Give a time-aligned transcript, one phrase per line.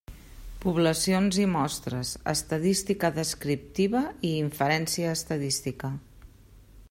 [0.61, 5.97] Poblacions i mostres: estadística descriptiva i inferència estadística.